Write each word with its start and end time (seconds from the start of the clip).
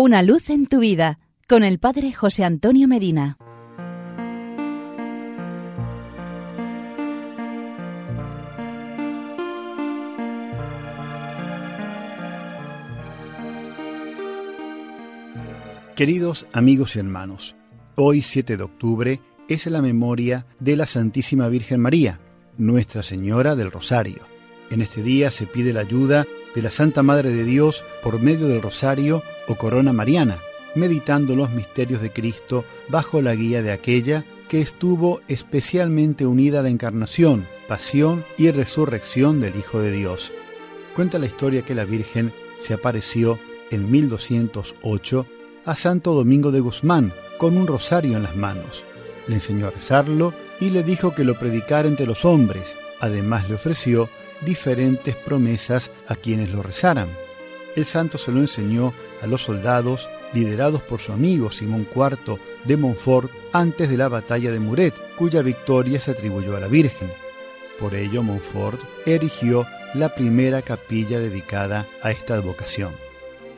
Una 0.00 0.22
luz 0.22 0.48
en 0.48 0.66
tu 0.66 0.78
vida 0.78 1.18
con 1.48 1.64
el 1.64 1.80
Padre 1.80 2.12
José 2.12 2.44
Antonio 2.44 2.86
Medina. 2.86 3.36
Queridos 15.96 16.46
amigos 16.52 16.94
y 16.94 17.00
hermanos, 17.00 17.56
hoy 17.96 18.22
7 18.22 18.56
de 18.56 18.62
octubre 18.62 19.20
es 19.48 19.66
la 19.66 19.82
memoria 19.82 20.46
de 20.60 20.76
la 20.76 20.86
Santísima 20.86 21.48
Virgen 21.48 21.80
María, 21.80 22.20
Nuestra 22.56 23.02
Señora 23.02 23.56
del 23.56 23.72
Rosario. 23.72 24.20
En 24.70 24.80
este 24.80 25.02
día 25.02 25.32
se 25.32 25.46
pide 25.46 25.72
la 25.72 25.80
ayuda 25.80 26.24
de 26.54 26.62
la 26.62 26.70
Santa 26.70 27.02
Madre 27.02 27.30
de 27.30 27.44
Dios 27.44 27.84
por 28.02 28.20
medio 28.20 28.48
del 28.48 28.62
rosario 28.62 29.22
o 29.46 29.54
corona 29.54 29.92
mariana, 29.92 30.38
meditando 30.74 31.36
los 31.36 31.50
misterios 31.50 32.00
de 32.02 32.10
Cristo 32.10 32.64
bajo 32.88 33.22
la 33.22 33.34
guía 33.34 33.62
de 33.62 33.72
aquella 33.72 34.24
que 34.48 34.60
estuvo 34.60 35.20
especialmente 35.28 36.26
unida 36.26 36.60
a 36.60 36.62
la 36.62 36.70
encarnación, 36.70 37.46
pasión 37.68 38.24
y 38.38 38.50
resurrección 38.50 39.40
del 39.40 39.56
Hijo 39.56 39.80
de 39.80 39.92
Dios. 39.92 40.32
Cuenta 40.96 41.18
la 41.18 41.26
historia 41.26 41.62
que 41.62 41.74
la 41.74 41.84
Virgen 41.84 42.32
se 42.62 42.74
apareció 42.74 43.38
en 43.70 43.90
1208 43.90 45.26
a 45.64 45.76
Santo 45.76 46.14
Domingo 46.14 46.50
de 46.50 46.60
Guzmán 46.60 47.12
con 47.36 47.56
un 47.56 47.66
rosario 47.66 48.16
en 48.16 48.22
las 48.22 48.36
manos. 48.36 48.82
Le 49.26 49.34
enseñó 49.34 49.66
a 49.66 49.70
rezarlo 49.70 50.32
y 50.60 50.70
le 50.70 50.82
dijo 50.82 51.14
que 51.14 51.24
lo 51.24 51.38
predicara 51.38 51.86
entre 51.86 52.06
los 52.06 52.24
hombres. 52.24 52.62
Además 53.00 53.48
le 53.48 53.56
ofreció 53.56 54.08
diferentes 54.42 55.14
promesas 55.16 55.90
a 56.06 56.14
quienes 56.14 56.50
lo 56.50 56.62
rezaran. 56.62 57.08
El 57.76 57.84
santo 57.84 58.18
se 58.18 58.32
lo 58.32 58.40
enseñó 58.40 58.92
a 59.22 59.26
los 59.26 59.42
soldados 59.42 60.08
liderados 60.32 60.82
por 60.82 61.00
su 61.00 61.12
amigo 61.12 61.50
Simón 61.50 61.86
IV 61.94 62.38
de 62.64 62.76
Montfort 62.76 63.30
antes 63.52 63.88
de 63.88 63.96
la 63.96 64.08
batalla 64.08 64.50
de 64.50 64.60
Muret, 64.60 64.94
cuya 65.16 65.42
victoria 65.42 66.00
se 66.00 66.10
atribuyó 66.10 66.56
a 66.56 66.60
la 66.60 66.66
Virgen. 66.66 67.08
Por 67.78 67.94
ello 67.94 68.22
Montfort 68.22 68.80
erigió 69.06 69.66
la 69.94 70.14
primera 70.14 70.62
capilla 70.62 71.18
dedicada 71.18 71.86
a 72.02 72.10
esta 72.10 72.34
advocación. 72.34 72.92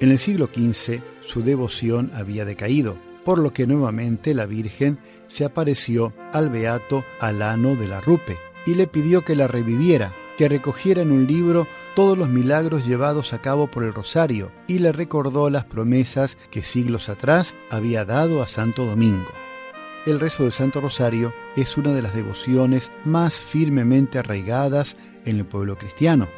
En 0.00 0.10
el 0.10 0.18
siglo 0.18 0.48
XV 0.52 1.00
su 1.22 1.42
devoción 1.42 2.12
había 2.14 2.44
decaído, 2.44 2.96
por 3.24 3.38
lo 3.38 3.52
que 3.52 3.66
nuevamente 3.66 4.34
la 4.34 4.46
Virgen 4.46 4.98
se 5.28 5.44
apareció 5.44 6.12
al 6.32 6.50
beato 6.50 7.04
Alano 7.20 7.74
de 7.74 7.88
la 7.88 8.00
Rupe 8.00 8.38
y 8.66 8.74
le 8.74 8.86
pidió 8.86 9.24
que 9.24 9.34
la 9.34 9.48
reviviera 9.48 10.14
que 10.36 10.48
recogiera 10.48 11.02
en 11.02 11.12
un 11.12 11.26
libro 11.26 11.66
todos 11.94 12.18
los 12.18 12.28
milagros 12.28 12.86
llevados 12.86 13.32
a 13.32 13.40
cabo 13.40 13.68
por 13.68 13.84
el 13.84 13.94
Rosario 13.94 14.50
y 14.66 14.78
le 14.78 14.92
recordó 14.92 15.50
las 15.50 15.64
promesas 15.64 16.36
que 16.50 16.62
siglos 16.62 17.08
atrás 17.08 17.54
había 17.70 18.04
dado 18.04 18.42
a 18.42 18.46
Santo 18.46 18.84
Domingo. 18.84 19.30
El 20.06 20.20
rezo 20.20 20.42
del 20.42 20.52
Santo 20.52 20.80
Rosario 20.80 21.32
es 21.56 21.78
una 21.78 21.92
de 21.92 22.02
las 22.02 22.14
devociones 22.14 22.92
más 23.04 23.36
firmemente 23.36 24.18
arraigadas 24.18 24.96
en 25.24 25.36
el 25.36 25.46
pueblo 25.46 25.78
cristiano. 25.78 26.28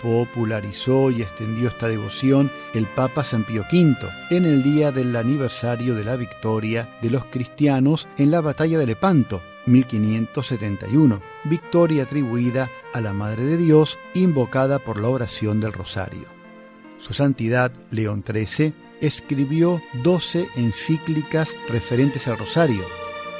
Popularizó 0.00 1.10
y 1.10 1.22
extendió 1.22 1.68
esta 1.68 1.88
devoción 1.88 2.50
el 2.72 2.86
Papa 2.86 3.24
San 3.24 3.44
Pío 3.44 3.64
V 3.70 3.96
en 4.30 4.44
el 4.44 4.62
día 4.62 4.92
del 4.92 5.14
aniversario 5.16 5.94
de 5.94 6.04
la 6.04 6.16
victoria 6.16 6.88
de 7.02 7.10
los 7.10 7.24
cristianos 7.26 8.08
en 8.16 8.30
la 8.30 8.40
batalla 8.40 8.78
de 8.78 8.86
Lepanto, 8.86 9.42
1571, 9.66 11.20
victoria 11.44 12.04
atribuida 12.04 12.70
a 12.92 13.00
la 13.00 13.12
Madre 13.12 13.44
de 13.44 13.56
Dios 13.56 13.98
invocada 14.14 14.78
por 14.78 15.00
la 15.00 15.08
oración 15.08 15.60
del 15.60 15.72
Rosario. 15.72 16.26
Su 16.98 17.14
Santidad 17.14 17.72
León 17.90 18.24
XIII 18.26 18.74
escribió 19.00 19.80
12 20.02 20.48
encíclicas 20.56 21.50
referentes 21.68 22.28
al 22.28 22.38
Rosario, 22.38 22.84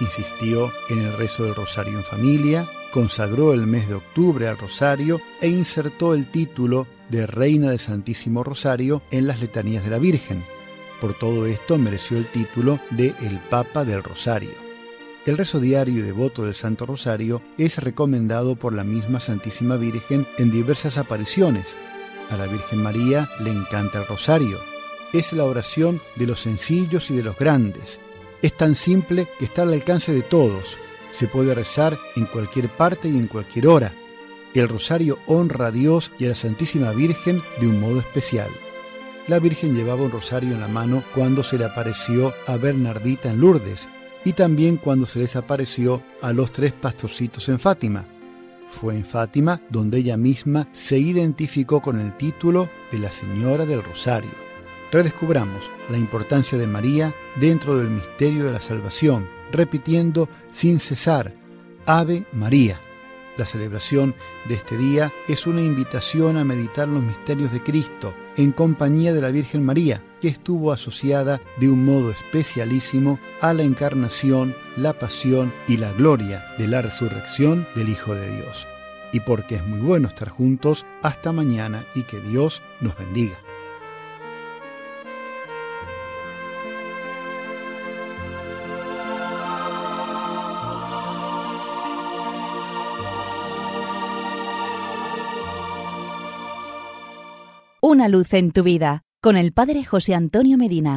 insistió 0.00 0.72
en 0.90 1.02
el 1.02 1.16
rezo 1.16 1.44
del 1.44 1.54
Rosario 1.54 1.96
en 1.98 2.04
familia, 2.04 2.66
consagró 2.92 3.52
el 3.52 3.66
mes 3.66 3.88
de 3.88 3.94
octubre 3.94 4.48
al 4.48 4.58
Rosario 4.58 5.20
e 5.40 5.48
insertó 5.48 6.14
el 6.14 6.26
título 6.26 6.86
de 7.08 7.26
Reina 7.26 7.70
del 7.70 7.80
Santísimo 7.80 8.42
Rosario 8.42 9.02
en 9.10 9.26
las 9.26 9.40
letanías 9.40 9.84
de 9.84 9.90
la 9.90 9.98
Virgen. 9.98 10.42
Por 11.00 11.14
todo 11.14 11.46
esto 11.46 11.78
mereció 11.78 12.16
el 12.16 12.26
título 12.26 12.80
de 12.90 13.14
El 13.22 13.38
Papa 13.50 13.84
del 13.84 14.02
Rosario. 14.02 14.73
El 15.26 15.38
rezo 15.38 15.58
diario 15.58 16.00
y 16.00 16.02
devoto 16.02 16.44
del 16.44 16.54
Santo 16.54 16.84
Rosario 16.84 17.40
es 17.56 17.78
recomendado 17.78 18.56
por 18.56 18.74
la 18.74 18.84
misma 18.84 19.20
Santísima 19.20 19.76
Virgen 19.76 20.26
en 20.36 20.50
diversas 20.50 20.98
apariciones. 20.98 21.64
A 22.30 22.36
la 22.36 22.46
Virgen 22.46 22.82
María 22.82 23.30
le 23.42 23.50
encanta 23.50 24.00
el 24.00 24.06
rosario. 24.06 24.58
Es 25.14 25.32
la 25.32 25.44
oración 25.44 26.02
de 26.16 26.26
los 26.26 26.40
sencillos 26.40 27.10
y 27.10 27.16
de 27.16 27.22
los 27.22 27.38
grandes. 27.38 27.98
Es 28.42 28.54
tan 28.54 28.74
simple 28.74 29.26
que 29.38 29.46
está 29.46 29.62
al 29.62 29.72
alcance 29.72 30.12
de 30.12 30.20
todos. 30.20 30.76
Se 31.12 31.26
puede 31.26 31.54
rezar 31.54 31.96
en 32.16 32.26
cualquier 32.26 32.68
parte 32.68 33.08
y 33.08 33.16
en 33.16 33.26
cualquier 33.26 33.68
hora. 33.68 33.92
El 34.52 34.68
rosario 34.68 35.18
honra 35.26 35.68
a 35.68 35.72
Dios 35.72 36.12
y 36.18 36.26
a 36.26 36.30
la 36.30 36.34
Santísima 36.34 36.92
Virgen 36.92 37.40
de 37.60 37.66
un 37.66 37.80
modo 37.80 38.00
especial. 38.00 38.50
La 39.26 39.38
Virgen 39.38 39.74
llevaba 39.74 40.02
un 40.02 40.10
rosario 40.10 40.52
en 40.52 40.60
la 40.60 40.68
mano 40.68 41.02
cuando 41.14 41.42
se 41.42 41.56
le 41.56 41.64
apareció 41.64 42.34
a 42.46 42.58
Bernardita 42.58 43.30
en 43.30 43.40
Lourdes 43.40 43.88
y 44.24 44.32
también 44.32 44.76
cuando 44.76 45.06
se 45.06 45.18
les 45.18 45.36
apareció 45.36 46.02
a 46.22 46.32
los 46.32 46.52
tres 46.52 46.72
pastorcitos 46.72 47.48
en 47.48 47.58
Fátima. 47.58 48.04
Fue 48.68 48.96
en 48.96 49.04
Fátima 49.04 49.60
donde 49.68 49.98
ella 49.98 50.16
misma 50.16 50.68
se 50.72 50.98
identificó 50.98 51.80
con 51.80 52.00
el 52.00 52.16
título 52.16 52.68
de 52.90 52.98
la 52.98 53.12
Señora 53.12 53.66
del 53.66 53.84
Rosario. 53.84 54.32
Redescubramos 54.90 55.70
la 55.90 55.98
importancia 55.98 56.56
de 56.56 56.66
María 56.66 57.14
dentro 57.36 57.76
del 57.76 57.90
misterio 57.90 58.44
de 58.44 58.52
la 58.52 58.60
salvación, 58.60 59.28
repitiendo 59.52 60.28
sin 60.52 60.80
cesar, 60.80 61.34
Ave 61.86 62.24
María. 62.32 62.80
La 63.36 63.44
celebración 63.44 64.14
de 64.48 64.54
este 64.54 64.78
día 64.78 65.12
es 65.28 65.46
una 65.46 65.60
invitación 65.60 66.36
a 66.36 66.44
meditar 66.44 66.88
los 66.88 67.02
misterios 67.02 67.52
de 67.52 67.62
Cristo 67.62 68.14
en 68.36 68.52
compañía 68.52 69.12
de 69.12 69.20
la 69.20 69.30
Virgen 69.30 69.64
María, 69.64 70.02
que 70.20 70.28
estuvo 70.28 70.72
asociada 70.72 71.40
de 71.58 71.68
un 71.68 71.84
modo 71.84 72.10
especialísimo 72.10 73.18
a 73.40 73.52
la 73.52 73.62
encarnación, 73.62 74.54
la 74.76 74.98
pasión 74.98 75.52
y 75.68 75.76
la 75.76 75.92
gloria 75.92 76.44
de 76.58 76.68
la 76.68 76.82
resurrección 76.82 77.66
del 77.74 77.88
Hijo 77.88 78.14
de 78.14 78.36
Dios. 78.36 78.66
Y 79.12 79.20
porque 79.20 79.56
es 79.56 79.66
muy 79.66 79.80
bueno 79.80 80.08
estar 80.08 80.28
juntos, 80.28 80.84
hasta 81.02 81.32
mañana 81.32 81.86
y 81.94 82.02
que 82.02 82.20
Dios 82.20 82.62
nos 82.80 82.96
bendiga. 82.98 83.38
Una 97.86 98.08
luz 98.08 98.32
en 98.32 98.50
tu 98.50 98.62
vida 98.62 99.02
con 99.20 99.36
el 99.36 99.52
Padre 99.52 99.84
José 99.84 100.14
Antonio 100.14 100.56
Medina. 100.56 100.92